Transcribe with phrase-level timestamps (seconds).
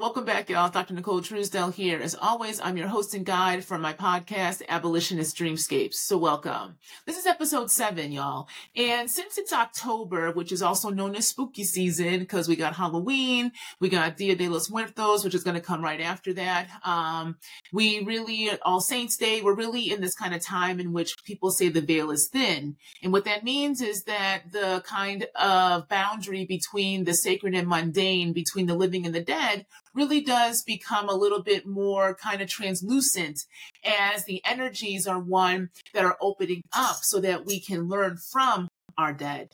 [0.00, 0.70] Welcome back, y'all.
[0.70, 0.94] Dr.
[0.94, 2.00] Nicole Truesdell here.
[2.00, 5.94] As always, I'm your host and guide for my podcast, Abolitionist Dreamscapes.
[5.94, 6.76] So welcome.
[7.04, 8.48] This is episode seven, y'all.
[8.74, 13.52] And since it's October, which is also known as spooky season, because we got Halloween,
[13.80, 16.68] we got Dia de los Muertos, which is going to come right after that.
[16.84, 17.36] Um,
[17.70, 21.50] we really, All Saints Day, we're really in this kind of time in which people
[21.50, 22.76] say the veil is thin.
[23.02, 28.32] And what that means is that the kind of boundary between the sacred and mundane,
[28.32, 32.48] between the living and the dead, really does become a little bit more kind of
[32.48, 33.46] translucent
[33.84, 38.68] as the energies are one that are opening up so that we can learn from
[38.98, 39.50] our dead.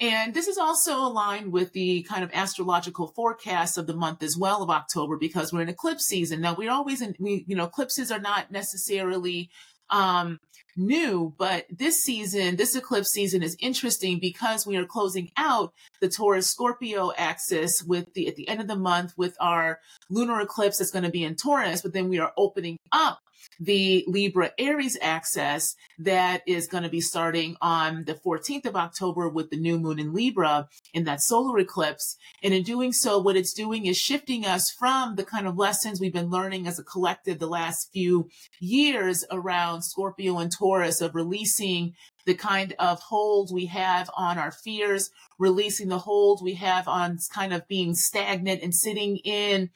[0.00, 4.36] And this is also aligned with the kind of astrological forecast of the month as
[4.36, 6.40] well of October because we're in eclipse season.
[6.40, 9.50] Now we're always in, we, you know, eclipses are not necessarily
[9.90, 10.38] um,
[10.76, 16.08] new, but this season, this eclipse season is interesting because we are closing out the
[16.08, 19.80] Taurus Scorpio axis with the, at the end of the month with our
[20.10, 23.20] lunar eclipse that's going to be in Taurus, but then we are opening up
[23.58, 29.28] the Libra Aries axis that is going to be starting on the 14th of October
[29.28, 32.16] with the new moon in Libra in that solar eclipse.
[32.42, 36.00] And in doing so, what it's doing is shifting us from the kind of lessons
[36.00, 38.28] we've been learning as a collective the last few
[38.60, 44.52] years around Scorpio and Taurus of releasing the kind of hold we have on our
[44.52, 49.70] fears, releasing the hold we have on kind of being stagnant and sitting in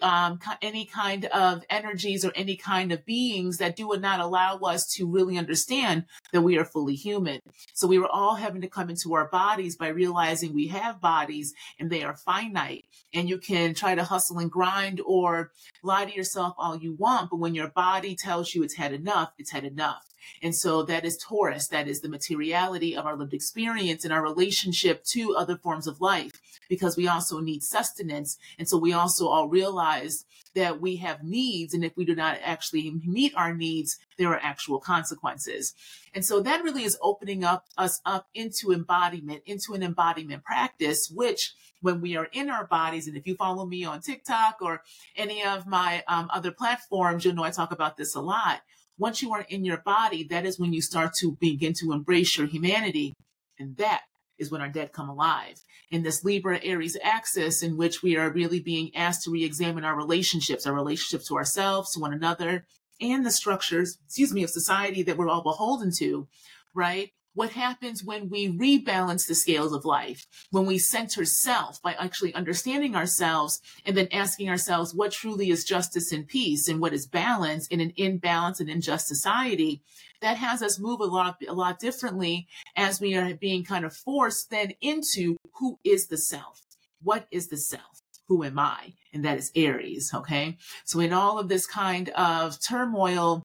[0.00, 4.86] um, any kind of energies or any kind of beings that do not allow us
[4.94, 7.40] to really understand that we are fully human.
[7.74, 11.52] So we were all having to come into our bodies by realizing we have bodies
[11.78, 12.86] and they are finite.
[13.12, 17.30] And you can try to hustle and grind or lie to yourself all you want,
[17.30, 20.11] but when your body tells you it's had enough, it's had enough.
[20.42, 21.68] And so that is Taurus.
[21.68, 26.00] That is the materiality of our lived experience and our relationship to other forms of
[26.00, 28.38] life, because we also need sustenance.
[28.58, 31.72] And so we also all realize that we have needs.
[31.74, 35.74] And if we do not actually meet our needs, there are actual consequences.
[36.14, 41.10] And so that really is opening up us up into embodiment, into an embodiment practice,
[41.10, 44.82] which when we are in our bodies, and if you follow me on TikTok or
[45.16, 48.60] any of my um, other platforms, you'll know I talk about this a lot
[48.98, 52.36] once you are in your body, that is when you start to begin to embrace
[52.36, 53.12] your humanity.
[53.58, 54.02] And that
[54.38, 55.56] is when our dead come alive.
[55.90, 59.84] In this Libra Aries axis, in which we are really being asked to re examine
[59.84, 62.66] our relationships, our relationships to ourselves, to one another,
[63.00, 66.28] and the structures, excuse me, of society that we're all beholden to,
[66.74, 67.10] right?
[67.34, 72.34] What happens when we rebalance the scales of life, when we center self by actually
[72.34, 77.06] understanding ourselves and then asking ourselves what truly is justice and peace and what is
[77.06, 79.82] balance in an imbalance and unjust society.
[80.20, 83.96] That has us move a lot, a lot differently as we are being kind of
[83.96, 86.60] forced then into who is the self?
[87.02, 88.02] What is the self?
[88.28, 88.94] Who am I?
[89.12, 90.12] And that is Aries.
[90.14, 90.58] Okay.
[90.84, 93.42] So in all of this kind of turmoil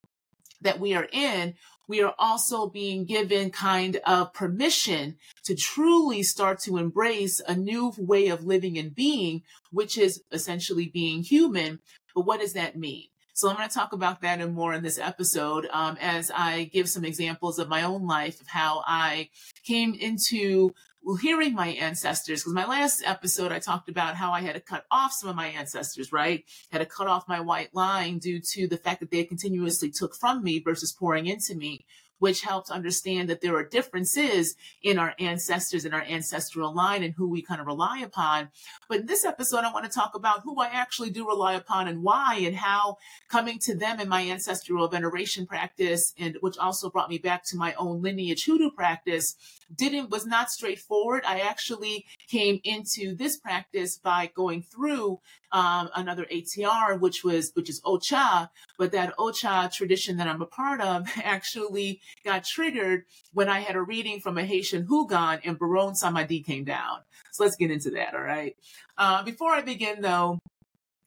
[0.62, 1.56] that we are in,
[1.88, 7.94] we are also being given kind of permission to truly start to embrace a new
[7.98, 11.80] way of living and being, which is essentially being human.
[12.14, 13.06] But what does that mean?
[13.34, 16.72] So I'm going to talk about that and more in this episode um, as I
[16.74, 19.30] give some examples of my own life of how I
[19.64, 20.74] came into
[21.16, 22.42] hearing my ancestors.
[22.42, 25.36] Because my last episode, I talked about how I had to cut off some of
[25.36, 26.44] my ancestors, right?
[26.72, 30.16] Had to cut off my white line due to the fact that they continuously took
[30.16, 31.86] from me versus pouring into me
[32.20, 37.14] which helps understand that there are differences in our ancestors and our ancestral line and
[37.16, 38.50] who we kind of rely upon.
[38.90, 41.88] But in this episode, I want to talk about who I actually do rely upon
[41.88, 42.98] and why and how
[43.28, 47.58] coming to them in my ancestral veneration practice and which also brought me back to
[47.58, 49.36] my own lineage hoodoo practice
[49.76, 51.24] didn't was not straightforward.
[51.26, 55.20] I actually came into this practice by going through
[55.52, 60.46] um, another ATR, which was which is Ocha, but that Ocha tradition that I'm a
[60.46, 65.58] part of actually got triggered when I had a reading from a Haitian Houngan and
[65.58, 67.00] Baron Samedi came down.
[67.32, 68.14] So let's get into that.
[68.14, 68.56] All right.
[68.98, 70.40] Uh, before I begin, though,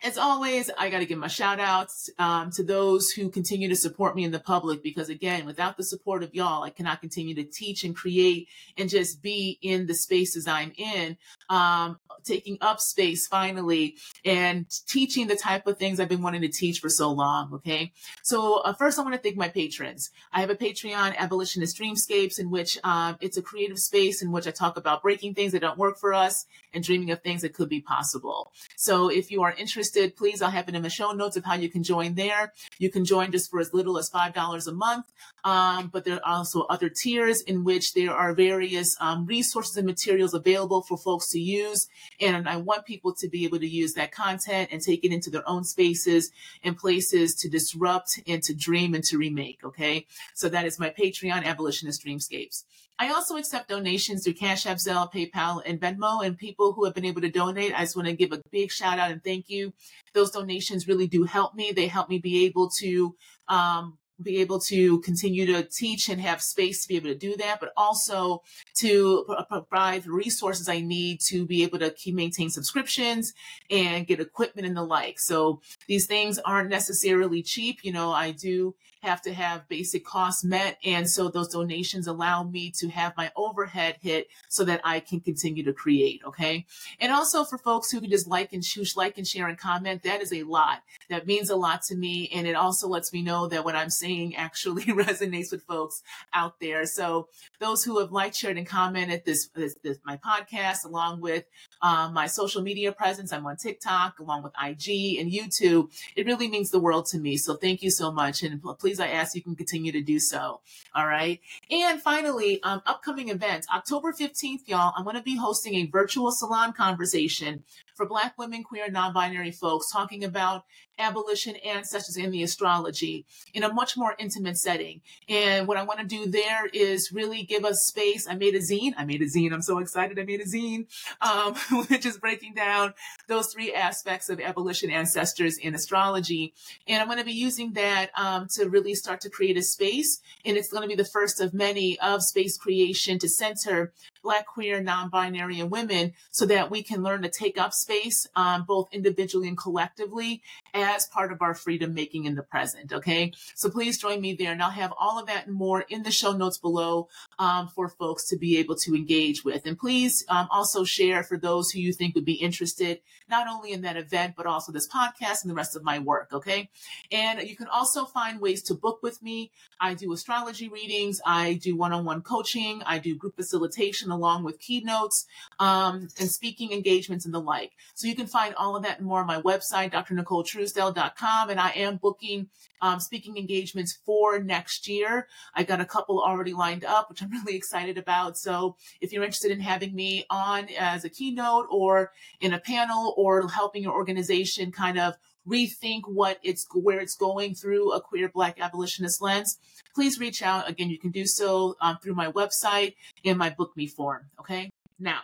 [0.02, 3.76] as always, I got to give my shout outs um, to those who continue to
[3.76, 7.34] support me in the public because, again, without the support of y'all, I cannot continue
[7.34, 8.48] to teach and create
[8.78, 11.18] and just be in the spaces I'm in,
[11.50, 16.48] um, taking up space finally and teaching the type of things I've been wanting to
[16.48, 17.52] teach for so long.
[17.54, 17.92] Okay.
[18.22, 20.10] So, uh, first, I want to thank my patrons.
[20.32, 24.46] I have a Patreon, Abolitionist Dreamscapes, in which um, it's a creative space in which
[24.46, 27.52] I talk about breaking things that don't work for us and dreaming of things that
[27.52, 28.52] could be possible.
[28.76, 31.44] So, if you are interested, interested, please, I'll have it in the show notes of
[31.44, 32.52] how you can join there.
[32.78, 35.06] You can join just for as little as $5 a month.
[35.44, 39.86] Um, but there are also other tiers in which there are various um, resources and
[39.86, 41.88] materials available for folks to use.
[42.20, 45.30] And I want people to be able to use that content and take it into
[45.30, 46.30] their own spaces
[46.62, 49.60] and places to disrupt and to dream and to remake.
[49.64, 50.06] Okay.
[50.34, 52.64] So that is my Patreon, Abolitionist Dreamscapes.
[53.00, 56.22] I also accept donations through Cash App, Zelle, PayPal, and Venmo.
[56.24, 58.70] And people who have been able to donate, I just want to give a big
[58.70, 59.72] shout out and thank you.
[60.12, 61.72] Those donations really do help me.
[61.72, 63.16] They help me be able to
[63.48, 67.36] um, be able to continue to teach and have space to be able to do
[67.36, 68.42] that, but also
[68.80, 73.32] to provide the resources I need to be able to keep maintain subscriptions
[73.70, 75.18] and get equipment and the like.
[75.18, 77.78] So these things aren't necessarily cheap.
[77.82, 80.78] You know, I do have to have basic costs met.
[80.84, 85.20] And so those donations allow me to have my overhead hit so that I can
[85.20, 86.22] continue to create.
[86.26, 86.66] Okay.
[87.00, 90.02] And also for folks who can just like and choose, like and share and comment,
[90.02, 90.82] that is a lot.
[91.08, 92.30] That means a lot to me.
[92.34, 96.02] And it also lets me know that what I'm saying actually resonates with folks
[96.34, 96.84] out there.
[96.86, 101.44] So those who have liked, shared, and commented this, this, this my podcast, along with
[101.82, 105.90] um, my social media presence, I'm on TikTok, along with IG and YouTube.
[106.16, 107.36] It really means the world to me.
[107.36, 108.42] So thank you so much.
[108.42, 110.60] And please please, I ask you can continue to do so.
[110.94, 111.40] All right.
[111.70, 116.32] And finally, um, upcoming events, October 15th, y'all, I'm going to be hosting a virtual
[116.32, 117.62] salon conversation
[117.94, 120.64] for Black women, queer, non binary folks, talking about
[121.00, 125.00] abolition ancestors in the astrology in a much more intimate setting.
[125.28, 128.28] And what I want to do there is really give us space.
[128.28, 128.92] I made a zine.
[128.96, 129.52] I made a zine.
[129.52, 130.18] I'm so excited.
[130.18, 130.86] I made a zine,
[131.20, 131.54] um,
[131.88, 132.94] which is breaking down
[133.26, 136.54] those three aspects of abolition ancestors in astrology.
[136.86, 140.20] And I'm going to be using that um, to really start to create a space.
[140.44, 144.46] And it's going to be the first of many of space creation to center Black,
[144.46, 148.88] queer, non-binary, and women so that we can learn to take up space um, both
[148.92, 150.42] individually and collectively
[150.74, 152.92] as part of our freedom making in the present.
[152.92, 153.32] Okay.
[153.54, 156.10] So please join me there and I'll have all of that and more in the
[156.10, 157.08] show notes below
[157.38, 159.66] um, for folks to be able to engage with.
[159.66, 163.72] And please um, also share for those who you think would be interested, not only
[163.72, 166.30] in that event, but also this podcast and the rest of my work.
[166.32, 166.70] Okay.
[167.10, 169.50] And you can also find ways to book with me.
[169.80, 171.20] I do astrology readings.
[171.24, 172.82] I do one-on-one coaching.
[172.84, 175.26] I do group facilitation along with keynotes
[175.58, 177.72] um, and speaking engagements and the like.
[177.94, 181.50] So you can find all of that and more on my website, drnicoletruesdell.com.
[181.50, 182.48] And I am booking
[182.82, 185.28] um, speaking engagements for next year.
[185.54, 188.38] I got a couple already lined up, which I'm really excited about.
[188.38, 193.14] So if you're interested in having me on as a keynote or in a panel
[193.16, 195.16] or helping your organization kind of
[195.48, 199.58] rethink what it's where it's going through a queer black abolitionist lens
[199.94, 202.94] please reach out again you can do so um, through my website
[203.24, 205.20] in my book me form okay now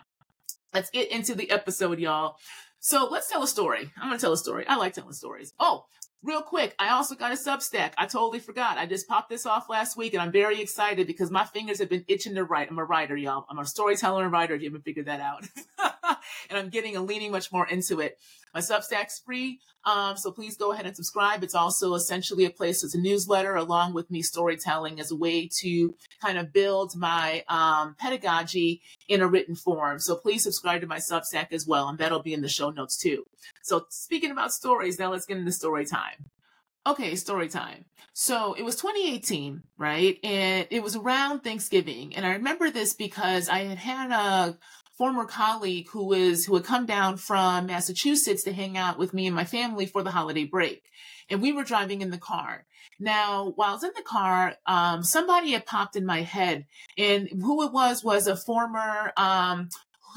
[0.73, 2.37] let's get into the episode y'all
[2.81, 5.85] so let's tell a story i'm gonna tell a story i like telling stories oh
[6.27, 7.93] Real quick, I also got a Substack.
[7.97, 8.79] I totally forgot.
[8.79, 11.89] I just popped this off last week and I'm very excited because my fingers have
[11.89, 12.69] been itching to write.
[12.69, 13.47] I'm a writer, y'all.
[13.49, 15.47] I'm a storyteller and writer if you haven't figured that out.
[16.51, 18.19] and I'm getting and leaning much more into it.
[18.56, 19.61] My Substack's free.
[19.85, 21.44] Um, so please go ahead and subscribe.
[21.44, 25.47] It's also essentially a place, it's a newsletter along with me storytelling as a way
[25.58, 29.99] to kind of build my um, pedagogy in a written form.
[29.99, 31.91] So please subscribe to my Substack as well.
[31.91, 33.26] And that'll be in the show notes too.
[33.62, 36.31] So speaking about stories, now let's get into story time.
[36.87, 37.85] Okay, story time.
[38.14, 40.19] So it was 2018, right?
[40.25, 42.17] And it was around Thanksgiving.
[42.17, 44.56] And I remember this because I had had a
[44.96, 49.26] former colleague who was, who had come down from Massachusetts to hang out with me
[49.26, 50.84] and my family for the holiday break.
[51.29, 52.65] And we were driving in the car.
[52.98, 57.29] Now, while I was in the car, um, somebody had popped in my head and
[57.29, 59.69] who it was was a former, um,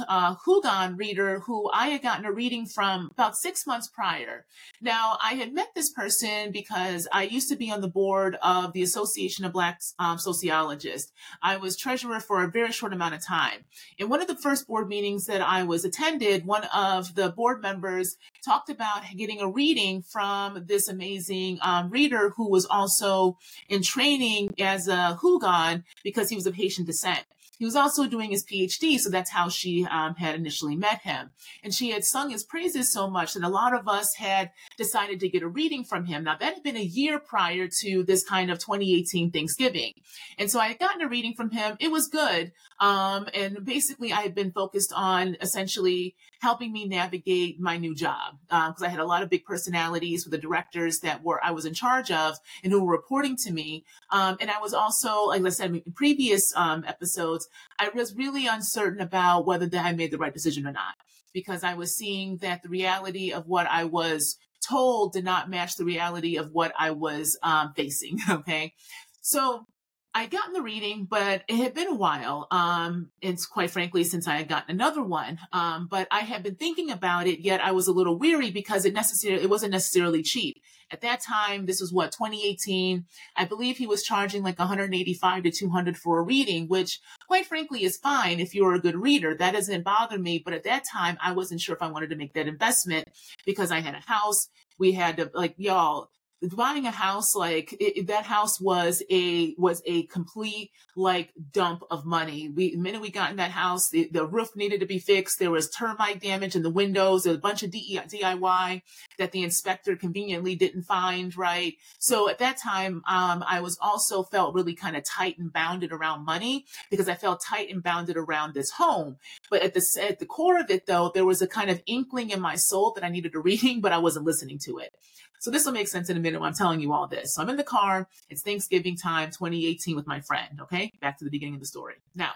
[0.08, 4.46] uh, Houngan reader who I had gotten a reading from about six months prior.
[4.82, 8.74] Now, I had met this person because I used to be on the board of
[8.74, 11.12] the Association of Black um, Sociologists.
[11.42, 13.66] I was treasurer for a very short amount of time.
[13.98, 17.62] In one of the first board meetings that I was attended, one of the board
[17.62, 23.38] members talked about getting a reading from this amazing um, reader who was also
[23.68, 27.26] in training as a Houngan because he was of Haitian descent.
[27.60, 31.32] He was also doing his PhD, so that's how she um, had initially met him.
[31.62, 35.20] And she had sung his praises so much that a lot of us had decided
[35.20, 36.24] to get a reading from him.
[36.24, 39.92] Now, that had been a year prior to this kind of 2018 Thanksgiving.
[40.38, 41.76] And so I had gotten a reading from him.
[41.82, 42.54] It was good.
[42.80, 48.38] Um, and basically, I had been focused on essentially helping me navigate my new job
[48.50, 51.52] because um, I had a lot of big personalities with the directors that were I
[51.52, 53.86] was in charge of and who were reporting to me.
[54.10, 58.48] Um, and I was also, like I said in previous um, episodes, I was really
[58.48, 60.96] uncertain about whether that I made the right decision or not.
[61.34, 65.76] because I was seeing that the reality of what I was told did not match
[65.76, 68.20] the reality of what I was um, facing.
[68.30, 68.74] Okay.
[69.22, 69.66] So
[70.14, 72.48] I got in the reading, but it had been a while.
[72.50, 75.38] Um, it's quite frankly since I had gotten another one.
[75.54, 78.86] Um, but I had been thinking about it, yet I was a little weary because
[78.86, 80.58] it necessarily it wasn't necessarily cheap.
[80.92, 83.06] At that time, this was what 2018.
[83.36, 87.84] I believe he was charging like 185 to 200 for a reading, which quite frankly
[87.84, 89.36] is fine if you're a good reader.
[89.36, 90.42] That doesn't bother me.
[90.44, 93.08] But at that time, I wasn't sure if I wanted to make that investment
[93.46, 94.50] because I had a house.
[94.80, 96.10] We had to like y'all
[96.42, 102.06] buying a house like it, that house was a was a complete like dump of
[102.06, 102.50] money.
[102.50, 105.40] We the minute we got in that house the, the roof needed to be fixed.
[105.40, 107.24] There was termite damage in the windows.
[107.24, 108.82] There was a bunch of diy
[109.18, 111.76] that the inspector conveniently didn't find right?
[112.00, 115.92] So at that time um, i was also felt really kind of tight and bounded
[115.92, 119.18] around money because i felt tight and bounded around this home.
[119.50, 122.30] But at the at the core of it though there was a kind of inkling
[122.30, 124.94] in my soul that i needed a reading but i wasn't listening to it
[125.40, 127.34] so this will make sense in a minute when I'm telling you all this.
[127.34, 128.08] So I'm in the car.
[128.30, 130.60] It's Thanksgiving time, 2018 with my friend.
[130.62, 130.92] Okay.
[131.02, 131.96] Back to the beginning of the story.
[132.14, 132.32] Now,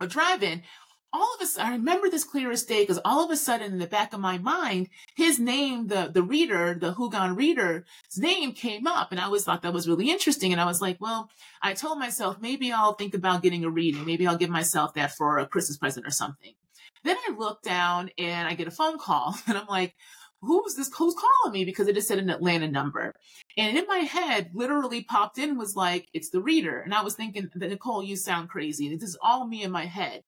[0.00, 0.62] we're driving.
[1.12, 3.72] All of a sudden, I remember this clear as day because all of a sudden
[3.72, 7.82] in the back of my mind, his name, the, the reader, the Houngan reader's
[8.16, 9.10] name came up.
[9.10, 10.52] And I always thought that was really interesting.
[10.52, 11.28] And I was like, well,
[11.62, 14.06] I told myself, maybe I'll think about getting a reading.
[14.06, 16.52] Maybe I'll give myself that for a Christmas present or something.
[17.02, 19.96] Then I look down and I get a phone call and I'm like,
[20.42, 23.14] who was this who's calling me because it just said an Atlanta number.
[23.56, 26.80] And in my head, literally popped in was like, it's the reader.
[26.80, 28.94] And I was thinking that Nicole, you sound crazy.
[28.94, 30.22] This is all me in my head.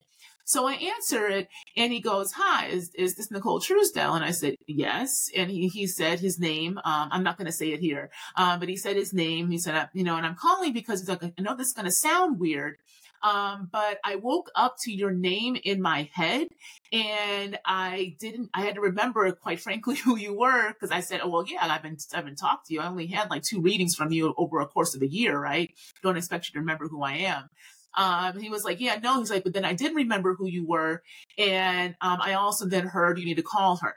[0.45, 4.15] So I answer it and he goes, hi, is, is this Nicole Truesdell?
[4.15, 5.31] And I said, yes.
[5.37, 6.79] And he, he said his name.
[6.85, 8.11] Um, I'm not going to say it here.
[8.37, 9.51] Um, but he said his name.
[9.51, 11.87] He said, you know, and I'm calling because he's like, I know this is going
[11.87, 12.77] to sound weird,
[13.23, 16.49] um, but I woke up to your name in my head
[16.93, 21.21] and I didn't, I had to remember quite frankly who you were because I said,
[21.23, 22.81] oh, well, yeah, I've been, I've been talked to you.
[22.81, 25.73] I only had like two readings from you over a course of a year, right?
[26.03, 27.49] Don't expect you to remember who I am.
[27.95, 30.67] Um, he was like, yeah, no, he's like, but then I did remember who you
[30.67, 31.03] were.
[31.39, 33.97] And, um, I also then heard you need to call her.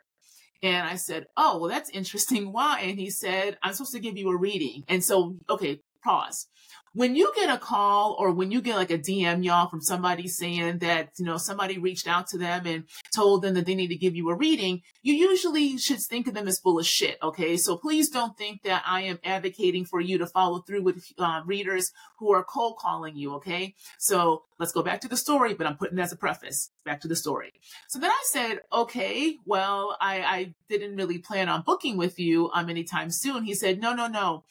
[0.62, 2.51] And I said, oh, well, that's interesting.
[2.51, 2.82] Why?
[2.82, 4.84] And he said, I'm supposed to give you a reading.
[4.88, 6.48] And so, okay, pause
[6.95, 10.29] when you get a call or when you get like a DM, y'all, from somebody
[10.29, 13.89] saying that, you know, somebody reached out to them and told them that they need
[13.89, 17.17] to give you a reading, you usually should think of them as full of shit.
[17.21, 17.57] Okay.
[17.57, 21.41] So please don't think that I am advocating for you to follow through with uh,
[21.45, 23.33] readers who are cold calling you.
[23.35, 23.75] Okay.
[23.99, 27.09] So let's go back to the story, but I'm putting as a preface back to
[27.09, 27.51] the story.
[27.89, 32.49] So then I said, okay, well, I, I didn't really plan on booking with you
[32.53, 33.43] um, anytime soon.
[33.43, 34.45] He said, no, no, no.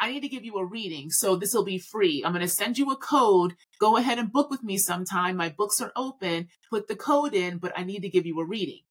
[0.00, 1.10] I need to give you a reading.
[1.10, 2.22] So this will be free.
[2.24, 3.54] I'm going to send you a code.
[3.80, 5.36] Go ahead and book with me sometime.
[5.36, 6.48] My books are open.
[6.70, 8.82] Put the code in, but I need to give you a reading.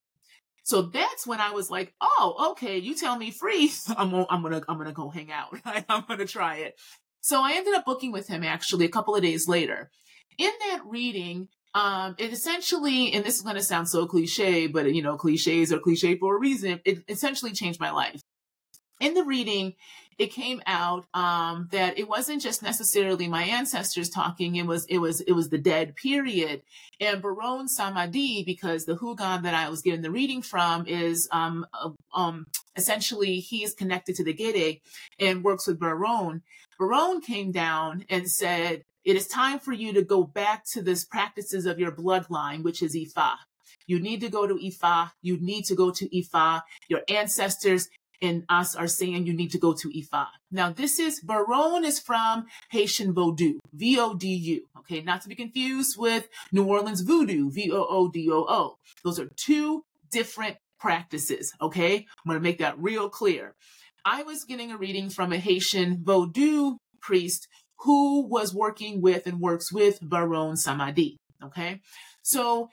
[0.63, 3.71] So that's when I was like, oh, okay, you tell me free.
[3.97, 5.57] I'm, I'm going to, I'm going to go hang out.
[5.89, 6.75] I'm going to try it.
[7.21, 9.89] So I ended up booking with him actually a couple of days later.
[10.37, 14.93] In that reading, um, it essentially, and this is going to sound so cliche, but
[14.93, 16.81] you know, cliches are cliche for a reason.
[16.85, 18.21] It essentially changed my life.
[18.99, 19.75] In the reading,
[20.17, 24.55] it came out um, that it wasn't just necessarily my ancestors talking.
[24.55, 26.63] It was it was it was the dead period.
[26.99, 31.67] And Baron Samedi, because the Houngan that I was getting the reading from is um,
[32.13, 34.81] um, essentially he is connected to the Gede
[35.19, 36.41] and works with Baron.
[36.79, 41.05] Baron came down and said, "It is time for you to go back to the
[41.11, 43.35] practices of your bloodline, which is Ifa."
[43.87, 45.11] You need to go to Ifa.
[45.21, 46.61] You need to go to Ifa.
[46.89, 47.87] Your ancestors
[48.21, 50.27] and us are saying you need to go to Ifa.
[50.51, 55.01] Now, this is, Baron is from Haitian Vodou, V-O-D-U, okay?
[55.01, 58.77] Not to be confused with New Orleans Voodoo, V-O-O-D-O-O.
[59.03, 61.95] Those are two different practices, okay?
[61.95, 63.55] I'm going to make that real clear.
[64.05, 67.47] I was getting a reading from a Haitian Vodou priest
[67.79, 71.81] who was working with and works with Baron Samedi, okay?
[72.23, 72.69] So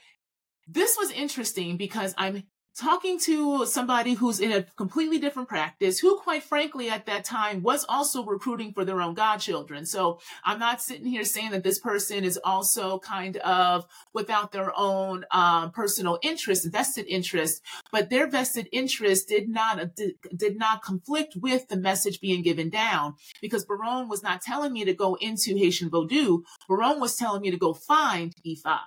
[0.67, 2.45] this was interesting because I'm
[2.77, 7.63] talking to somebody who's in a completely different practice, who quite frankly at that time
[7.63, 9.87] was also recruiting for their own godchildren.
[9.87, 14.73] So I'm not sitting here saying that this person is also kind of without their
[14.77, 17.63] own um, personal interest, vested interest,
[17.93, 22.43] but their vested interest did not uh, did, did not conflict with the message being
[22.43, 26.43] given down because Baron was not telling me to go into Haitian Vodou.
[26.69, 28.81] Baron was telling me to go find Ifa.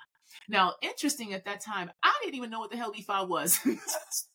[0.47, 3.59] Now, interesting at that time, I didn't even know what the hell Ifa was.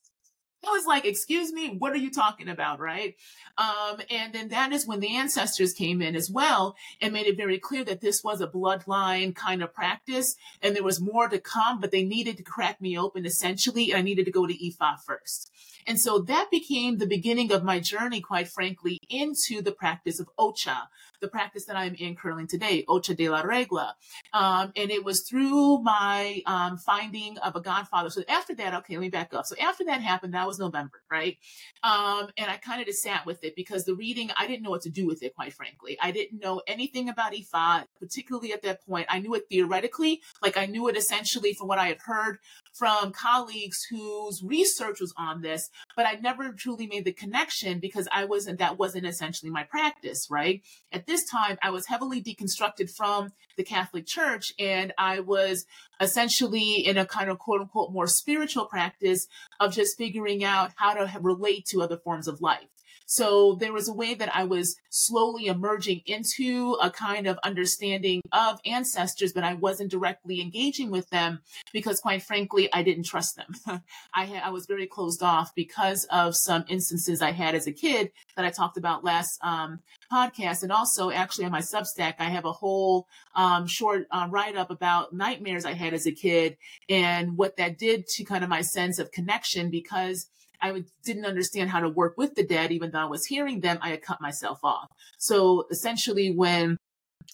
[0.64, 2.78] I was like, excuse me, what are you talking about?
[2.78, 3.16] Right.
[3.58, 7.36] Um, and then that is when the ancestors came in as well and made it
[7.36, 11.40] very clear that this was a bloodline kind of practice and there was more to
[11.40, 13.90] come, but they needed to crack me open essentially.
[13.90, 15.50] And I needed to go to Ifa first.
[15.86, 20.30] And so that became the beginning of my journey, quite frankly, into the practice of
[20.38, 20.88] Ocha,
[21.22, 23.94] the practice that I'm in currently today, Ocha de la Regla.
[24.34, 28.10] Um, and it was through my um, finding of a godfather.
[28.10, 29.46] So after that, okay, let me back up.
[29.46, 31.38] So after that happened, that was November, right?
[31.82, 34.70] Um, and I kind of just sat with it because the reading, I didn't know
[34.70, 35.96] what to do with it, quite frankly.
[36.02, 39.06] I didn't know anything about Ifa, particularly at that point.
[39.08, 42.38] I knew it theoretically, like I knew it essentially from what I had heard
[42.72, 48.08] from colleagues whose research was on this, but I never truly made the connection because
[48.10, 50.62] I wasn't, that wasn't essentially my practice, right?
[50.90, 55.66] At this time, I was heavily deconstructed from the Catholic Church and I was
[56.00, 59.28] essentially in a kind of quote unquote more spiritual practice
[59.60, 62.71] of just figuring out how to relate to other forms of life.
[63.06, 68.22] So there was a way that I was slowly emerging into a kind of understanding
[68.32, 71.40] of ancestors, but I wasn't directly engaging with them
[71.72, 73.54] because quite frankly, I didn't trust them.
[74.14, 78.12] I I was very closed off because of some instances I had as a kid
[78.36, 79.80] that I talked about last um,
[80.12, 80.62] podcast.
[80.62, 84.70] And also actually on my Substack, I have a whole um, short uh, write up
[84.70, 86.56] about nightmares I had as a kid
[86.88, 90.26] and what that did to kind of my sense of connection because
[90.62, 93.78] I didn't understand how to work with the dead, even though I was hearing them,
[93.82, 94.88] I had cut myself off.
[95.18, 96.78] So essentially, when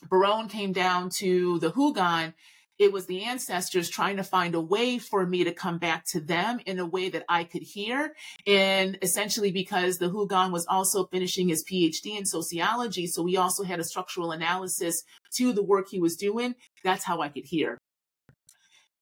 [0.08, 2.32] Barone came down to the Houngan,
[2.78, 6.20] it was the ancestors trying to find a way for me to come back to
[6.20, 8.14] them in a way that I could hear.
[8.46, 13.08] And essentially because the Houngan was also finishing his PhD in sociology.
[13.08, 15.02] So we also had a structural analysis
[15.34, 16.54] to the work he was doing.
[16.84, 17.78] That's how I could hear.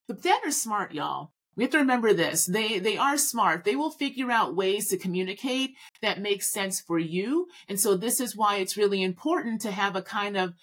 [0.07, 1.31] The dead are smart, y'all.
[1.57, 2.45] We have to remember this.
[2.45, 3.63] They, they are smart.
[3.63, 5.71] They will figure out ways to communicate
[6.03, 7.47] that makes sense for you.
[7.67, 10.53] And so this is why it's really important to have a kind of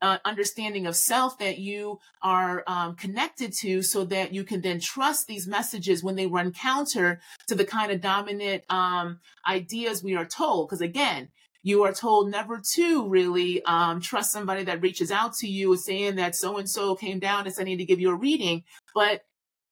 [0.00, 4.80] uh, understanding of self that you are um, connected to so that you can then
[4.80, 10.16] trust these messages when they run counter to the kind of dominant um, ideas we
[10.16, 10.68] are told.
[10.68, 11.28] Because again,
[11.62, 16.16] you are told never to really um, trust somebody that reaches out to you saying
[16.16, 18.64] that so and so came down and said, I need to give you a reading.
[18.94, 19.24] But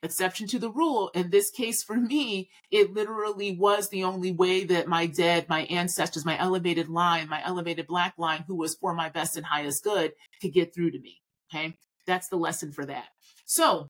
[0.03, 1.11] exception to the rule.
[1.15, 5.63] In this case, for me, it literally was the only way that my dead, my
[5.65, 9.83] ancestors, my elevated line, my elevated black line, who was for my best and highest
[9.83, 11.21] good, could get through to me.
[11.53, 11.77] Okay.
[12.07, 13.07] That's the lesson for that.
[13.47, 13.89] So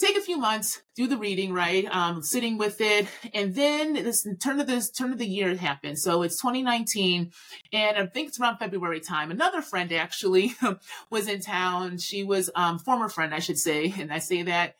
[0.00, 1.84] take a few months, do the reading, right?
[1.94, 3.06] Um, sitting with it.
[3.34, 5.98] And then this turn of this turn of the year happened.
[5.98, 7.30] So it's 2019
[7.72, 9.30] and I think it's around February time.
[9.30, 10.54] Another friend actually
[11.10, 11.98] was in town.
[11.98, 13.94] She was, um, former friend, I should say.
[13.98, 14.76] And I say that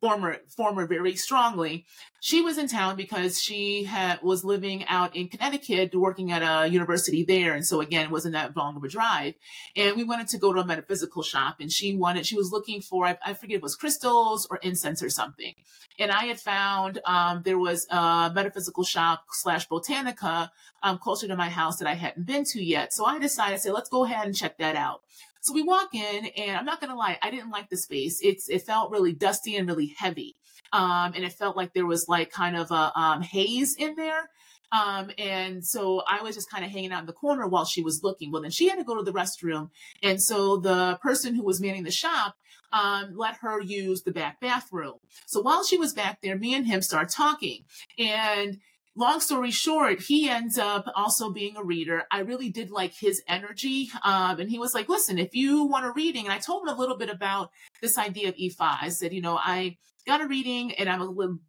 [0.00, 1.84] former former very strongly.
[2.20, 6.68] She was in town because she had was living out in Connecticut, working at a
[6.68, 9.34] university there, and so again, it wasn't that long of a drive.
[9.76, 12.80] And we wanted to go to a metaphysical shop, and she wanted she was looking
[12.80, 15.54] for I, I forget it was crystals or incense or something.
[15.98, 20.50] And I had found um, there was a metaphysical shop slash botanica
[20.82, 22.94] um, closer to my house that I hadn't been to yet.
[22.94, 25.02] So I decided, I said, let's go ahead and check that out.
[25.40, 28.20] So we walk in and I'm not to lie, I didn't like the space.
[28.22, 30.36] It's, it felt really dusty and really heavy.
[30.72, 34.30] Um, and it felt like there was like kind of a, um, haze in there.
[34.72, 37.82] Um, and so I was just kind of hanging out in the corner while she
[37.82, 38.30] was looking.
[38.30, 39.70] Well, then she had to go to the restroom.
[40.02, 42.36] And so the person who was manning the shop,
[42.72, 44.94] um, let her use the back bathroom.
[45.26, 47.64] So while she was back there, me and him start talking
[47.98, 48.58] and
[49.00, 52.04] long story short, he ends up also being a reader.
[52.12, 53.88] I really did like his energy.
[54.04, 56.74] Um, and he was like, listen, if you want a reading, and I told him
[56.74, 58.76] a little bit about this idea of Ifa.
[58.82, 60.96] I said, you know, I got a reading and I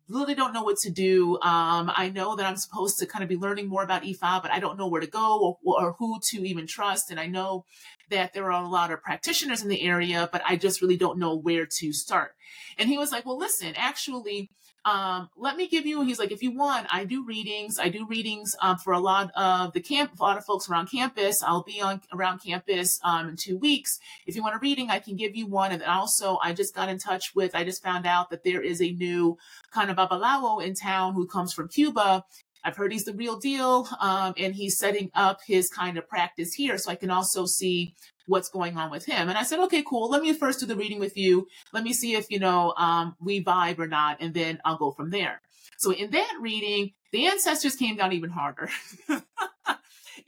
[0.09, 1.35] really don't know what to do.
[1.35, 4.51] Um, I know that I'm supposed to kind of be learning more about Ifa, but
[4.51, 7.11] I don't know where to go or, or who to even trust.
[7.11, 7.65] And I know
[8.09, 11.19] that there are a lot of practitioners in the area, but I just really don't
[11.19, 12.31] know where to start.
[12.77, 14.51] And he was like, well, listen, actually,
[14.83, 17.77] um, let me give you, he's like, if you want, I do readings.
[17.77, 20.87] I do readings um, for a lot of the camp, a lot of folks around
[20.87, 21.43] campus.
[21.43, 23.99] I'll be on around campus um, in two weeks.
[24.25, 25.71] If you want a reading, I can give you one.
[25.71, 28.81] And also, I just got in touch with, I just found out that there is
[28.81, 29.37] a new
[29.71, 32.25] kind of babalawo in town who comes from Cuba.
[32.63, 33.87] I've heard he's the real deal.
[33.99, 36.77] Um, and he's setting up his kind of practice here.
[36.77, 37.93] So I can also see
[38.27, 39.29] what's going on with him.
[39.29, 40.09] And I said, okay, cool.
[40.09, 41.47] Let me first do the reading with you.
[41.73, 44.17] Let me see if, you know, um, we vibe or not.
[44.19, 45.41] And then I'll go from there.
[45.77, 48.69] So in that reading, the ancestors came down even harder
[49.09, 49.23] and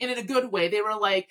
[0.00, 0.68] in a good way.
[0.68, 1.28] They were like,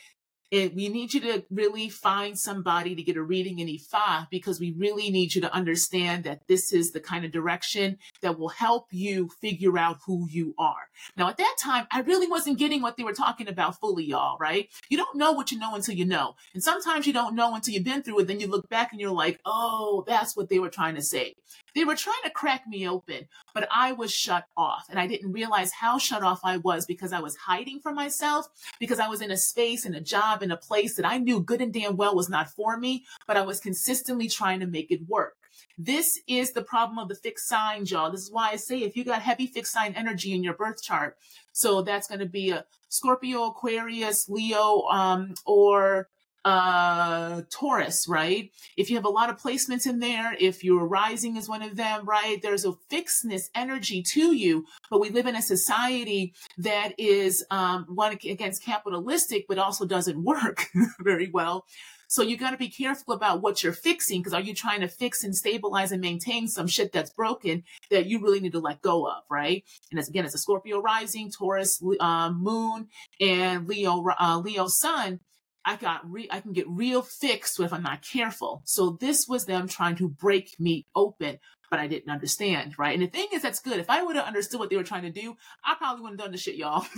[0.54, 4.60] it, we need you to really find somebody to get a reading in Ifa because
[4.60, 8.50] we really need you to understand that this is the kind of direction that will
[8.50, 10.90] help you figure out who you are.
[11.18, 14.38] Now, at that time, I really wasn't getting what they were talking about fully, y'all,
[14.38, 14.70] right?
[14.90, 16.36] You don't know what you know until you know.
[16.54, 18.28] And sometimes you don't know until you've been through it.
[18.28, 21.34] Then you look back and you're like, oh, that's what they were trying to say.
[21.74, 25.32] They were trying to crack me open, but I was shut off and I didn't
[25.32, 28.48] realize how shut off I was because I was hiding from myself,
[28.80, 31.42] because I was in a space and a job in a place that I knew
[31.42, 34.92] good and damn well was not for me, but I was consistently trying to make
[34.92, 35.36] it work.
[35.78, 38.12] This is the problem of the fixed signs, y'all.
[38.12, 40.84] This is why I say if you got heavy fixed sign energy in your birth
[40.84, 41.18] chart,
[41.52, 46.10] so that's going to be a Scorpio, Aquarius, Leo, um, or
[46.46, 48.52] uh Taurus, right?
[48.78, 51.76] If you have a lot of placements in there, if your rising is one of
[51.76, 52.42] them, right?
[52.42, 57.86] There's a fixedness energy to you, but we live in a society that is um
[57.90, 60.68] one against capitalistic, but also doesn't work
[61.00, 61.66] very well.
[62.14, 64.88] So you got to be careful about what you're fixing because are you trying to
[64.88, 68.84] fix and stabilize and maintain some shit that's broken that you really need to let
[68.84, 69.64] go of, right?
[69.90, 75.22] And as again, it's a Scorpio rising, Taurus um, moon, and Leo uh, Leo sun.
[75.66, 78.62] I got re- I can get real fixed if I'm not careful.
[78.66, 82.94] So this was them trying to break me open, but I didn't understand, right?
[82.94, 83.80] And the thing is, that's good.
[83.80, 86.28] If I would have understood what they were trying to do, I probably wouldn't have
[86.28, 86.86] done the shit, y'all.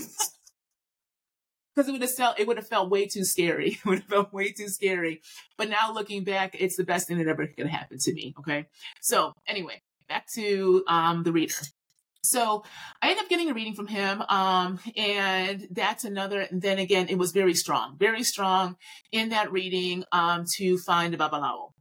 [1.76, 3.72] Because it would have felt it would have felt way too scary.
[3.84, 5.22] It would have felt way too scary.
[5.58, 8.34] But now looking back, it's the best thing that ever could happen to me.
[8.40, 8.68] Okay.
[9.02, 11.54] So anyway, back to um the reader.
[12.30, 12.64] So
[13.02, 14.22] I ended up getting a reading from him.
[14.24, 18.78] Um, and that's another, and then again, it was very strong, very strong
[19.12, 21.72] in that reading, um, to find a Babalawo.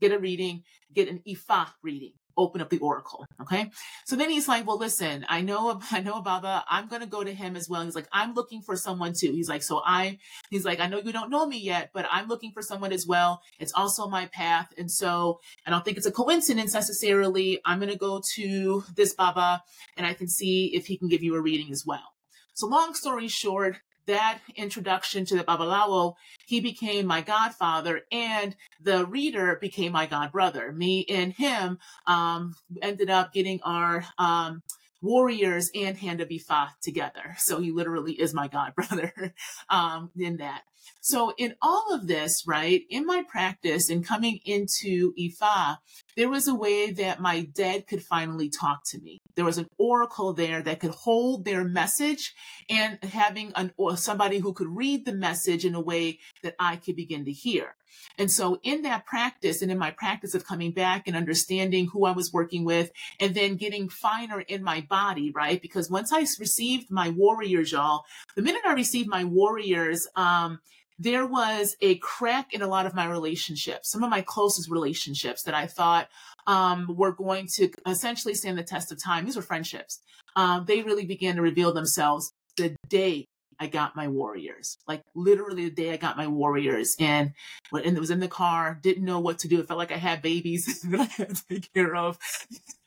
[0.00, 0.62] Get a reading,
[0.94, 3.26] get an Ifa reading open up the oracle.
[3.40, 3.70] Okay.
[4.04, 7.22] So then he's like, well, listen, I know, I know Baba, I'm going to go
[7.22, 7.84] to him as well.
[7.84, 9.32] He's like, I'm looking for someone too.
[9.32, 10.18] He's like, so I,
[10.50, 13.06] he's like, I know you don't know me yet, but I'm looking for someone as
[13.06, 13.40] well.
[13.58, 14.72] It's also my path.
[14.76, 17.60] And so I don't think it's a coincidence necessarily.
[17.64, 19.62] I'm going to go to this Baba
[19.96, 22.14] and I can see if he can give you a reading as well.
[22.54, 23.76] So long story short,
[24.10, 26.14] that introduction to the Babalawo,
[26.46, 30.74] he became my godfather and the reader became my godbrother.
[30.74, 34.62] Me and him um, ended up getting our um,
[35.02, 37.36] warriors and hand of Ifa together.
[37.38, 39.32] So he literally is my godbrother
[39.68, 40.62] um, in that.
[41.00, 45.78] So in all of this, right, in my practice and coming into Ifa,
[46.16, 49.18] there was a way that my dead could finally talk to me.
[49.34, 52.34] There was an oracle there that could hold their message
[52.68, 56.76] and having an, or somebody who could read the message in a way that I
[56.76, 57.74] could begin to hear.
[58.18, 62.04] And so in that practice and in my practice of coming back and understanding who
[62.04, 65.60] I was working with and then getting finer in my body, right?
[65.60, 68.04] Because once I received my warriors, y'all,
[68.36, 70.60] the minute I received my warriors, um,
[71.00, 75.42] there was a crack in a lot of my relationships, some of my closest relationships
[75.44, 76.08] that I thought
[76.46, 79.24] um, were going to essentially stand the test of time.
[79.24, 80.00] These were friendships.
[80.36, 83.24] Um, they really began to reveal themselves the day
[83.58, 87.32] I got my warriors, like literally the day I got my warriors and,
[87.72, 89.58] and it was in the car, didn't know what to do.
[89.58, 92.18] It felt like I had babies that I had to take care of.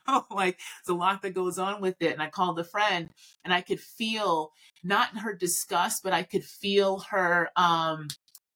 [0.32, 2.14] like it's a lot that goes on with it.
[2.14, 3.10] And I called a friend
[3.44, 4.52] and I could feel
[4.84, 8.08] not her disgust, but I could feel her um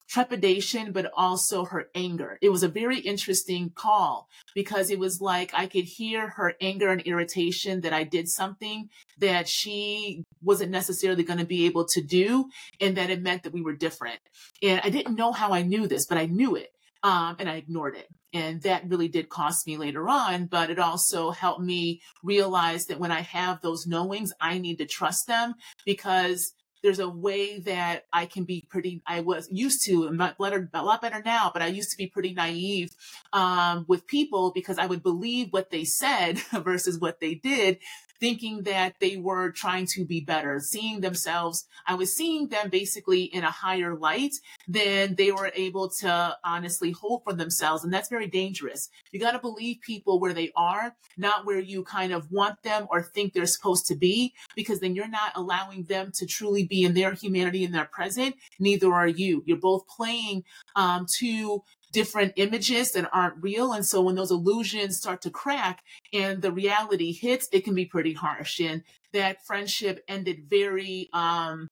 [0.08, 2.38] trepidation, but also her anger.
[2.42, 6.90] It was a very interesting call because it was like I could hear her anger
[6.90, 12.02] and irritation that I did something that she wasn't necessarily going to be able to
[12.02, 12.50] do.
[12.80, 14.20] And that it meant that we were different.
[14.64, 16.72] And I didn't know how I knew this, but I knew it.
[17.04, 18.08] Um, and I ignored it.
[18.34, 23.00] And that really did cost me later on, but it also helped me realize that
[23.00, 25.56] when I have those knowings, I need to trust them
[25.86, 30.84] because there's a way that I can be pretty, I was used to, better, a
[30.84, 32.92] lot better now, but I used to be pretty naive
[33.34, 37.80] um, with people because I would believe what they said versus what they did
[38.20, 41.66] thinking that they were trying to be better, seeing themselves.
[41.86, 44.34] I was seeing them basically in a higher light
[44.68, 47.84] than they were able to honestly hold for themselves.
[47.84, 48.90] And that's very dangerous.
[49.12, 52.88] You got to believe people where they are, not where you kind of want them
[52.90, 56.84] or think they're supposed to be, because then you're not allowing them to truly be
[56.84, 58.36] in their humanity in their present.
[58.60, 59.44] Neither are you.
[59.46, 60.44] You're both playing
[60.76, 63.74] um, to different images that aren't real.
[63.74, 67.86] And so when those illusions start to crack and the reality hits, it can be
[67.86, 68.60] pretty harsh.
[68.60, 71.68] And that friendship ended very, um,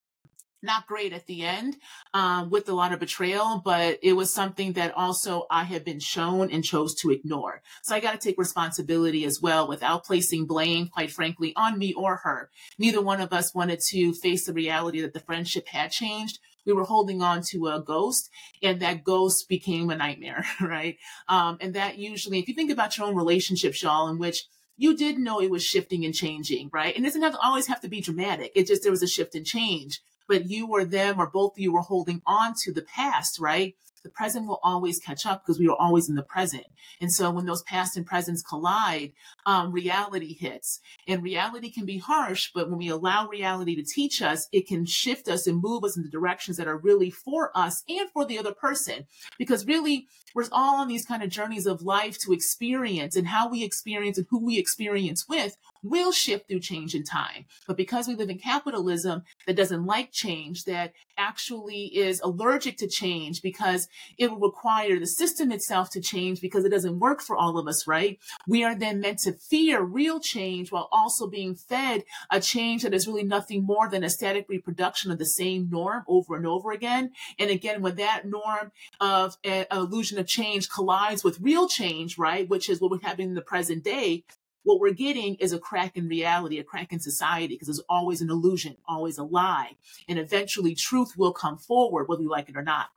[0.62, 1.76] not great at the end
[2.12, 6.00] um, with a lot of betrayal, but it was something that also I had been
[6.00, 7.62] shown and chose to ignore.
[7.82, 11.92] So I got to take responsibility as well without placing blame, quite frankly, on me
[11.94, 12.50] or her.
[12.78, 16.72] Neither one of us wanted to face the reality that the friendship had changed we
[16.72, 18.28] were holding on to a ghost
[18.62, 20.98] and that ghost became a nightmare, right?
[21.28, 24.44] Um, and that usually, if you think about your own relationships, y'all, in which
[24.76, 26.94] you did know it was shifting and changing, right?
[26.94, 28.52] And it doesn't have to always have to be dramatic.
[28.54, 31.58] It just, there was a shift and change, but you or them or both of
[31.58, 33.74] you were holding on to the past, right?
[34.06, 36.64] The present will always catch up because we are always in the present.
[37.00, 39.12] And so when those past and presents collide,
[39.46, 40.80] um, reality hits.
[41.08, 44.86] And reality can be harsh, but when we allow reality to teach us, it can
[44.86, 48.24] shift us and move us in the directions that are really for us and for
[48.24, 49.06] the other person.
[49.38, 53.48] Because really, we're all on these kind of journeys of life to experience and how
[53.48, 55.56] we experience and who we experience with
[55.88, 57.46] will shift through change in time.
[57.66, 62.88] But because we live in capitalism that doesn't like change, that actually is allergic to
[62.88, 67.36] change because it will require the system itself to change because it doesn't work for
[67.36, 68.18] all of us, right?
[68.46, 72.94] We are then meant to fear real change while also being fed a change that
[72.94, 76.72] is really nothing more than a static reproduction of the same norm over and over
[76.72, 77.12] again.
[77.38, 82.68] And again, when that norm of illusion of change collides with real change, right, which
[82.68, 84.24] is what we're having in the present day,
[84.66, 88.20] what we're getting is a crack in reality, a crack in society, because there's always
[88.20, 89.76] an illusion, always a lie.
[90.08, 92.88] And eventually truth will come forward, whether you like it or not.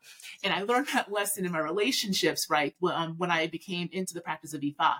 [0.43, 2.73] And I learned that lesson in my relationships, right?
[2.79, 4.95] When, um, when I became into the practice of Ifa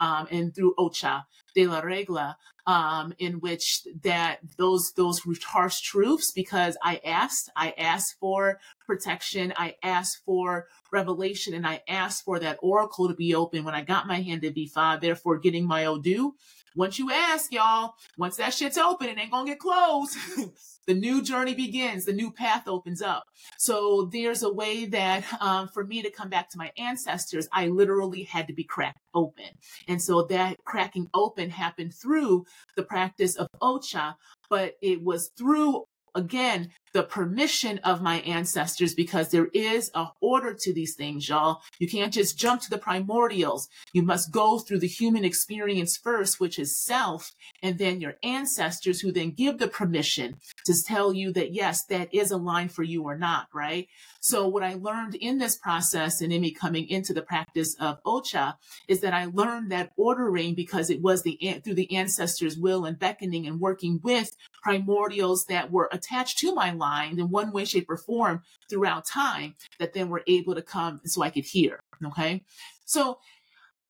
[0.00, 6.32] um, and through Ocha de la Regla, um, in which that those those harsh truths,
[6.32, 12.38] because I asked, I asked for protection, I asked for revelation, and I asked for
[12.38, 15.86] that oracle to be open when I got my hand of Ifa, therefore getting my
[15.86, 16.32] Odu.
[16.76, 20.14] Once you ask, y'all, once that shit's open, it ain't gonna get closed.
[20.86, 23.24] the new journey begins, the new path opens up.
[23.56, 27.68] So there's a way that um, for me to come back to my ancestors, I
[27.68, 29.46] literally had to be cracked open.
[29.88, 32.44] And so that cracking open happened through
[32.76, 34.16] the practice of Ocha,
[34.50, 40.54] but it was through again the permission of my ancestors because there is a order
[40.54, 41.60] to these things, y'all.
[41.78, 43.68] You can't just jump to the primordials.
[43.92, 49.00] You must go through the human experience first, which is self, and then your ancestors
[49.00, 52.82] who then give the permission to tell you that yes, that is a line for
[52.82, 53.88] you or not, right?
[54.26, 58.02] So what I learned in this process and in me coming into the practice of
[58.02, 58.56] Ocha
[58.88, 62.98] is that I learned that ordering because it was the through the ancestors' will and
[62.98, 64.36] beckoning and working with
[64.66, 69.54] primordials that were attached to my line in one way, shape, or form throughout time
[69.78, 71.78] that then were able to come so I could hear.
[72.04, 72.42] Okay.
[72.84, 73.20] So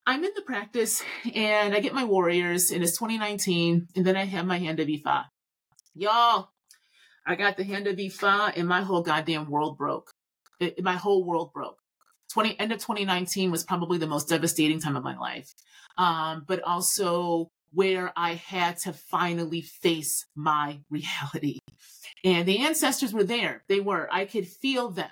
[0.07, 1.03] I'm in the practice
[1.35, 4.89] and I get my warriors and it's 2019 and then I have my hand of
[4.89, 5.25] Ifa.
[5.95, 6.51] Y'all,
[7.27, 10.13] I got the hand of Ifa and my whole goddamn world broke.
[10.61, 11.79] It, my whole world broke.
[12.33, 15.55] 20 end of 2019 was probably the most devastating time of my life.
[15.97, 21.59] Um, but also where I had to finally face my reality.
[22.25, 23.63] And the ancestors were there.
[23.69, 24.09] They were.
[24.11, 25.11] I could feel them.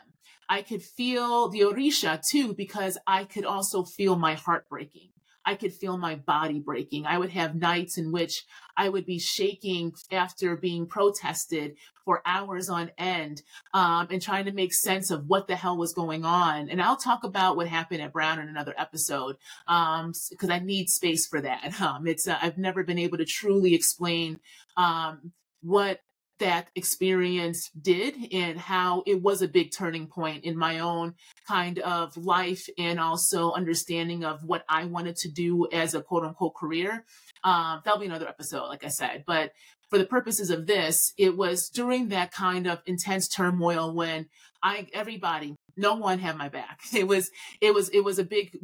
[0.48, 5.10] I could feel the Orisha too, because I could also feel my heart breaking.
[5.44, 7.06] I could feel my body breaking.
[7.06, 8.44] I would have nights in which
[8.76, 14.52] I would be shaking after being protested for hours on end um, and trying to
[14.52, 16.68] make sense of what the hell was going on.
[16.68, 20.88] And I'll talk about what happened at Brown in another episode because um, I need
[20.88, 21.72] space for that.
[21.84, 24.40] Um, it's uh, I've never been able to truly explain
[24.76, 26.00] um, what
[26.44, 31.14] that experience did and how it was a big turning point in my own
[31.48, 36.22] kind of life and also understanding of what I wanted to do as a quote
[36.22, 37.06] unquote career.
[37.44, 39.24] Um, that'll be another episode, like I said.
[39.26, 39.52] But
[39.88, 44.26] for the purposes of this, it was during that kind of intense turmoil when
[44.62, 46.80] I, everybody, no one had my back.
[46.94, 47.30] It was,
[47.62, 48.58] it was, it was a big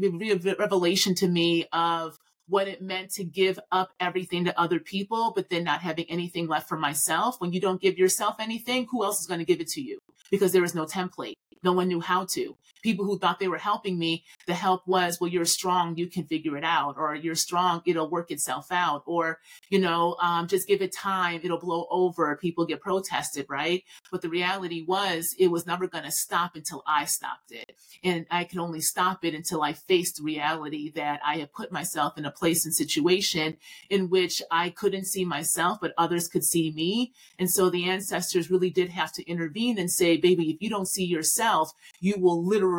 [0.58, 2.18] revelation to me of
[2.50, 6.48] what it meant to give up everything to other people, but then not having anything
[6.48, 7.40] left for myself.
[7.40, 9.98] When you don't give yourself anything, who else is going to give it to you?
[10.30, 11.34] Because there is no template.
[11.62, 12.56] No one knew how to.
[12.82, 16.24] People who thought they were helping me, the help was, well, you're strong, you can
[16.24, 19.38] figure it out, or you're strong, it'll work itself out, or,
[19.68, 23.84] you know, um, just give it time, it'll blow over, people get protested, right?
[24.10, 27.76] But the reality was, it was never going to stop until I stopped it.
[28.02, 32.16] And I could only stop it until I faced reality that I had put myself
[32.16, 33.56] in a place and situation
[33.88, 37.12] in which I couldn't see myself, but others could see me.
[37.38, 40.88] And so the ancestors really did have to intervene and say, baby, if you don't
[40.88, 42.69] see yourself, you will literally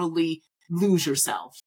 [0.70, 1.62] lose yourself.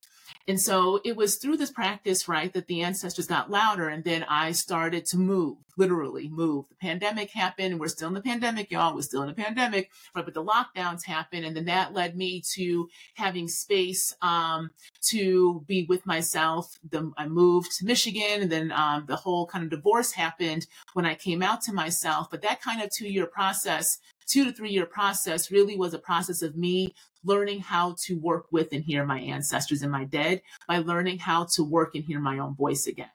[0.46, 3.88] And so it was through this practice, right, that the ancestors got louder.
[3.88, 6.66] And then I started to move, literally move.
[6.68, 8.94] The pandemic happened, we're still in the pandemic, y'all.
[8.94, 10.24] We're still in the pandemic, right?
[10.24, 11.46] But the lockdowns happened.
[11.46, 14.70] And then that led me to having space um,
[15.08, 16.78] to be with myself.
[16.90, 21.06] The, I moved to Michigan, and then um, the whole kind of divorce happened when
[21.06, 22.28] I came out to myself.
[22.30, 25.98] But that kind of two year process two to three year process really was a
[25.98, 30.42] process of me learning how to work with and hear my ancestors and my dead
[30.68, 33.08] by learning how to work and hear my own voice again.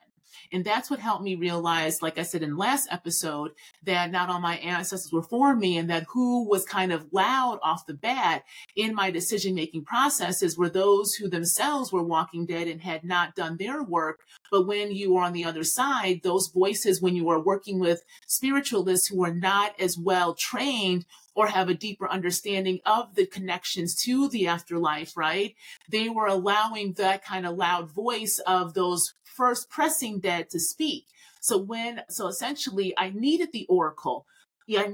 [0.52, 3.52] And that's what helped me realize, like I said in last episode,
[3.84, 7.60] that not all my ancestors were for me and that who was kind of loud
[7.62, 12.66] off the bat in my decision making processes were those who themselves were walking dead
[12.66, 14.20] and had not done their work.
[14.50, 18.02] But when you are on the other side, those voices, when you are working with
[18.26, 23.94] spiritualists who are not as well trained or have a deeper understanding of the connections
[24.04, 25.54] to the afterlife, right?
[25.88, 31.06] They were allowing that kind of loud voice of those first pressing dead to speak.
[31.40, 34.26] So when, so essentially I needed the oracle.
[34.70, 34.86] Yeah,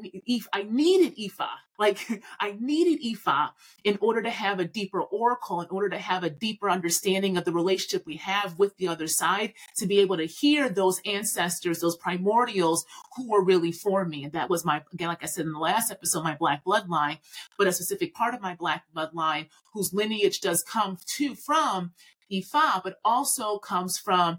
[0.54, 1.48] I needed Ifa.
[1.78, 1.98] Like
[2.40, 3.50] I needed Ifa
[3.84, 7.44] in order to have a deeper oracle, in order to have a deeper understanding of
[7.44, 11.80] the relationship we have with the other side, to be able to hear those ancestors,
[11.80, 12.86] those primordials
[13.16, 14.24] who were really for me.
[14.24, 17.18] And that was my, again, like I said in the last episode, my black bloodline,
[17.58, 21.92] but a specific part of my black bloodline whose lineage does come to from
[22.32, 24.38] Ifa, but also comes from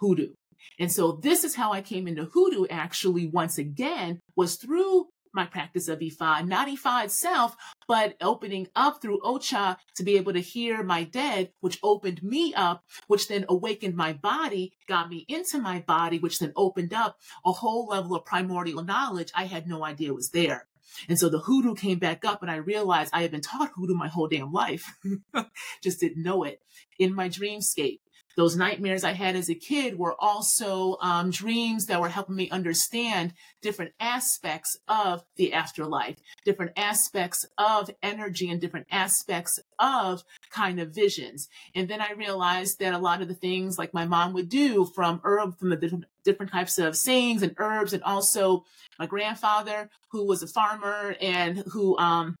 [0.00, 0.32] hoodoo.
[0.78, 5.44] And so this is how I came into hoodoo actually once again was through my
[5.44, 7.56] practice of Ifa, not Ifa itself,
[7.88, 12.54] but opening up through Ocha to be able to hear my dead, which opened me
[12.54, 17.18] up, which then awakened my body, got me into my body, which then opened up
[17.44, 20.68] a whole level of primordial knowledge I had no idea was there.
[21.08, 23.94] And so the hoodoo came back up and I realized I had been taught hoodoo
[23.94, 24.94] my whole damn life.
[25.82, 26.60] Just didn't know it
[26.98, 27.98] in my dreamscape
[28.36, 32.50] those nightmares I had as a kid were also um, dreams that were helping me
[32.50, 40.80] understand different aspects of the afterlife, different aspects of energy, and different aspects of kind
[40.80, 41.48] of visions.
[41.74, 44.84] And then I realized that a lot of the things like my mom would do
[44.84, 48.64] from herb, from the different, different types of sayings and herbs, and also
[48.98, 52.36] my grandfather who was a farmer and who um,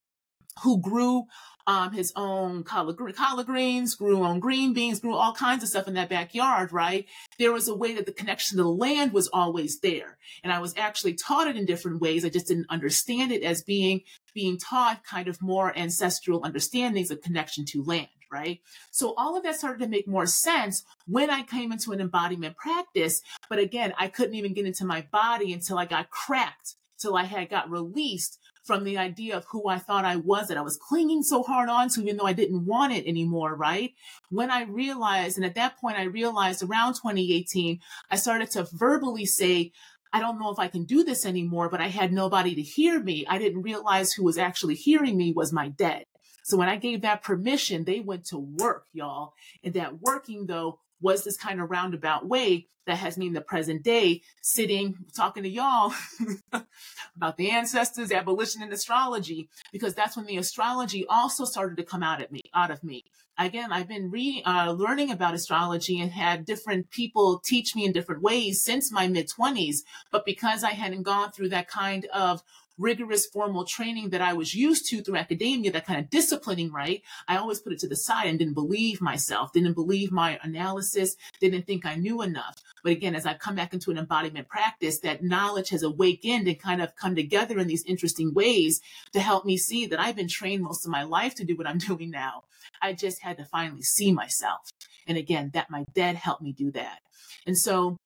[0.62, 1.24] who grew
[1.66, 2.96] um, his own collard,
[3.46, 7.06] greens, grew on green beans, grew all kinds of stuff in that backyard, right?
[7.38, 10.18] There was a way that the connection to the land was always there.
[10.42, 12.24] And I was actually taught it in different ways.
[12.24, 14.02] I just didn't understand it as being,
[14.34, 18.08] being taught kind of more ancestral understandings of connection to land.
[18.30, 18.62] Right.
[18.90, 22.56] So all of that started to make more sense when I came into an embodiment
[22.56, 23.22] practice.
[23.48, 26.74] But again, I couldn't even get into my body until I got cracked,
[27.04, 30.56] till I had got released from the idea of who I thought I was that
[30.56, 33.92] I was clinging so hard on to, even though I didn't want it anymore, right?
[34.30, 39.26] When I realized, and at that point, I realized around 2018, I started to verbally
[39.26, 39.72] say,
[40.14, 43.02] I don't know if I can do this anymore, but I had nobody to hear
[43.02, 43.26] me.
[43.28, 46.04] I didn't realize who was actually hearing me was my dead.
[46.44, 49.34] So when I gave that permission, they went to work, y'all.
[49.62, 53.40] And that working though was this kind of roundabout way that has me in the
[53.40, 55.92] present day sitting talking to y'all
[57.16, 62.02] about the ancestors abolition and astrology because that's when the astrology also started to come
[62.02, 63.04] out at me out of me.
[63.36, 67.92] Again i've been re uh, learning about astrology and had different people teach me in
[67.92, 69.78] different ways since my mid 20s
[70.12, 72.44] but because i hadn't gone through that kind of
[72.78, 77.02] rigorous formal training that I was used to through academia, that kind of disciplining, right?
[77.28, 81.16] I always put it to the side and didn't believe myself, didn't believe my analysis,
[81.40, 82.56] didn't think I knew enough.
[82.82, 86.58] But again, as I've come back into an embodiment practice, that knowledge has awakened and
[86.58, 88.80] kind of come together in these interesting ways
[89.12, 91.66] to help me see that I've been trained most of my life to do what
[91.66, 92.44] I'm doing now.
[92.82, 94.70] I just had to finally see myself.
[95.06, 96.98] And again, that my dad helped me do that.
[97.46, 97.98] And so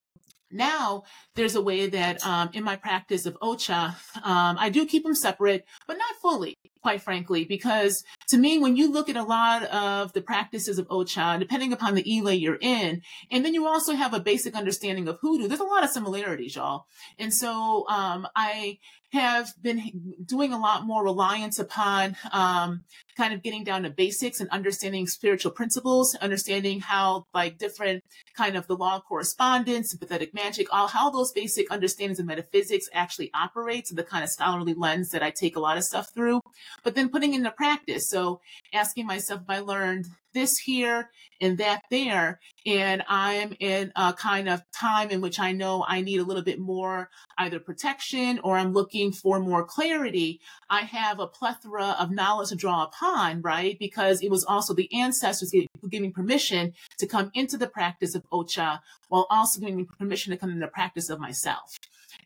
[0.51, 1.03] now
[1.35, 5.15] there's a way that um, in my practice of ocha um, i do keep them
[5.15, 9.63] separate but not fully quite frankly because to me when you look at a lot
[9.63, 13.93] of the practices of ocha depending upon the ilé you're in and then you also
[13.93, 16.85] have a basic understanding of hoodoo there's a lot of similarities y'all.
[17.17, 18.77] And so um, i
[19.11, 22.83] have been doing a lot more reliance upon um,
[23.17, 28.03] kind of getting down to basics and understanding spiritual principles, understanding how like different
[28.37, 32.87] kind of the law of correspondence, sympathetic magic, all how those basic understandings of metaphysics
[32.93, 36.41] actually operates, the kind of scholarly lens that I take a lot of stuff through,
[36.83, 38.07] but then putting into practice.
[38.09, 38.41] So
[38.73, 41.09] asking myself if I learned this here
[41.41, 42.39] and that there.
[42.65, 46.43] And I'm in a kind of time in which I know I need a little
[46.43, 50.39] bit more either protection or I'm looking for more clarity.
[50.69, 53.77] I have a plethora of knowledge to draw upon, right?
[53.79, 55.53] Because it was also the ancestors
[55.89, 60.37] giving permission to come into the practice of Ocha while also giving me permission to
[60.37, 61.77] come into the practice of myself.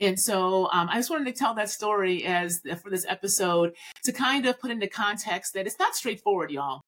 [0.01, 4.11] And so um, I just wanted to tell that story as for this episode to
[4.11, 6.81] kind of put into context that it's not straightforward, y'all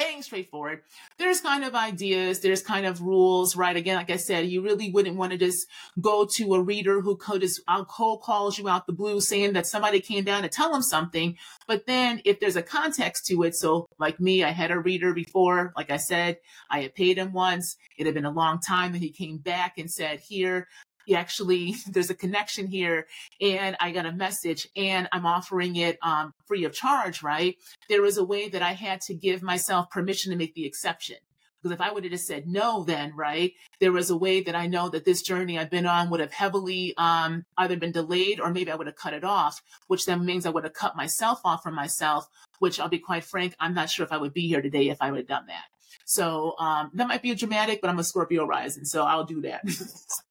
[0.00, 0.80] being straightforward.
[1.18, 3.76] There's kind of ideas, there's kind of rules, right?
[3.76, 5.68] Again, like I said, you really wouldn't want to just
[6.00, 9.52] go to a reader who could just uh, cold calls you out the blue saying
[9.52, 11.36] that somebody came down to tell them something.
[11.66, 15.12] But then if there's a context to it, so like me, I had a reader
[15.12, 16.38] before, like I said,
[16.70, 17.76] I had paid him once.
[17.98, 20.66] It had been a long time and he came back and said, here,
[21.06, 23.06] he actually there's a connection here
[23.40, 27.56] and i got a message and i'm offering it um, free of charge right?
[27.88, 31.16] There was a way that i had to give myself permission to make the exception.
[31.62, 34.54] Because if i would have just said no then right there was a way that
[34.54, 38.40] i know that this journey i've been on would have heavily um, either been delayed
[38.40, 40.96] or maybe i would have cut it off which then means i would have cut
[40.96, 42.28] myself off from myself
[42.60, 44.98] which i'll be quite frank i'm not sure if i would be here today if
[45.00, 45.64] i would have done that.
[46.04, 49.42] So um, that might be a dramatic, but I'm a Scorpio rising, so I'll do
[49.42, 49.62] that.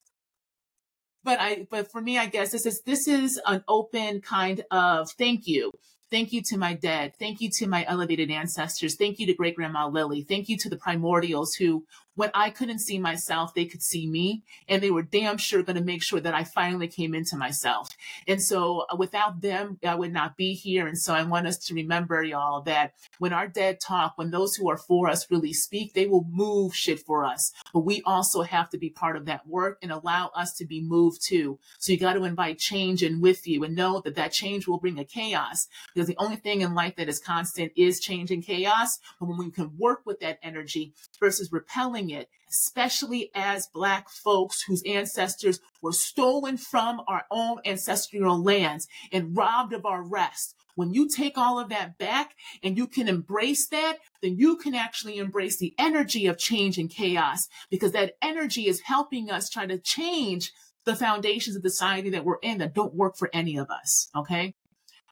[1.24, 5.11] but I, but for me, I guess this is, this is an open kind of
[5.11, 5.72] thank you.
[6.11, 7.13] Thank you to my dead.
[7.20, 8.95] Thank you to my elevated ancestors.
[8.95, 10.24] Thank you to great grandma Lily.
[10.24, 11.86] Thank you to the primordials who
[12.16, 15.78] when I couldn't see myself, they could see me and they were damn sure going
[15.78, 17.89] to make sure that I finally came into myself.
[18.28, 20.88] And so uh, without them, I would not be here.
[20.88, 24.55] And so I want us to remember y'all that when our dead talk, when those
[24.55, 27.53] who are for us really speak, they will move shit for us.
[27.74, 30.82] But we also have to be part of that work and allow us to be
[30.82, 31.57] moved too.
[31.78, 34.80] So you got to invite change in with you and know that that change will
[34.80, 38.43] bring a chaos because the only thing in life that is constant is change and
[38.43, 38.99] chaos.
[39.20, 44.63] But when we can work with that energy versus repelling it, especially as Black folks
[44.63, 50.55] whose ancestors were stolen from our own ancestral lands and robbed of our rest.
[50.76, 54.74] When you take all of that back and you can embrace that, then you can
[54.74, 59.65] actually embrace the energy of change and chaos because that energy is helping us try
[59.65, 60.53] to change
[60.86, 64.09] the foundations of the society that we're in that don't work for any of us.
[64.15, 64.55] Okay.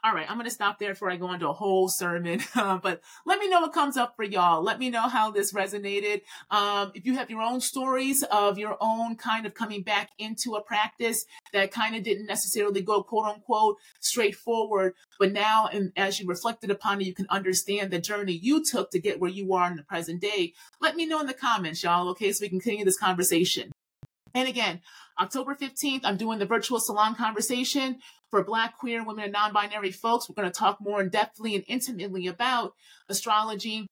[0.04, 2.41] All right, I'm going to stop there before I go into a whole sermon.
[2.58, 4.64] Uh, but let me know what comes up for y'all.
[4.64, 6.22] Let me know how this resonated.
[6.50, 10.56] Um, if you have your own stories of your own kind of coming back into
[10.56, 16.20] a practice that kind of didn't necessarily go quote unquote straightforward, but now, and as
[16.20, 19.54] you reflected upon it, you can understand the journey you took to get where you
[19.54, 20.54] are in the present day.
[20.82, 22.10] Let me know in the comments, y'all.
[22.10, 23.72] Okay, so we can continue this conversation.
[24.34, 24.82] And again,
[25.20, 27.98] October 15th, I'm doing the virtual salon conversation
[28.30, 30.30] for Black, queer, women, and non binary folks.
[30.30, 32.73] We're going to talk more in depthly and intimately about
[33.09, 33.88] astrology,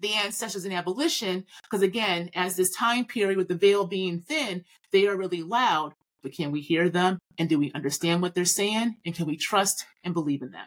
[0.00, 1.44] the ancestors, and abolition.
[1.62, 5.94] Because again, as this time period with the veil being thin, they are really loud.
[6.22, 7.18] But can we hear them?
[7.38, 8.96] And do we understand what they're saying?
[9.04, 10.66] And can we trust and believe in them?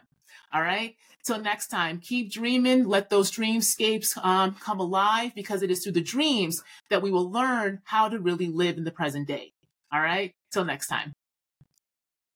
[0.52, 0.96] All right.
[1.22, 2.86] Till next time, keep dreaming.
[2.86, 7.30] Let those dreamscapes um, come alive because it is through the dreams that we will
[7.30, 9.52] learn how to really live in the present day.
[9.92, 10.32] All right.
[10.50, 11.12] Till next time.